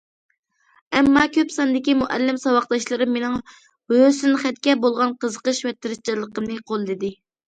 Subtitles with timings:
[0.99, 3.35] ئەمما كۆپ ساندىكى مۇئەللىم، ساۋاقداشلىرىم مېنىڭ
[3.93, 7.13] ھۆسنخەتكە بولغان قىزىقىش ۋە تىرىشچانلىقىمنى قوللىدى.